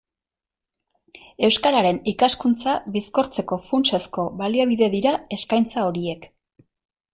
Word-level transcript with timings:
Euskararen 1.47 1.99
ikaskuntza 2.13 2.73
bizkortzeko 2.97 3.59
funtsezko 3.67 4.27
baliabide 4.43 4.91
dira 4.99 5.15
eskaintza 5.41 5.89
horiek. 5.93 6.29